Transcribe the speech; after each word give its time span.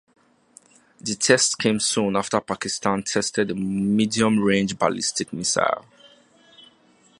The 0.99 1.13
tests 1.13 1.53
came 1.53 1.79
soon 1.79 2.15
after 2.15 2.41
Pakistan 2.41 3.03
tested 3.03 3.51
a 3.51 3.53
medium-range 3.53 4.79
ballistic 4.79 5.31
missile. 5.31 5.85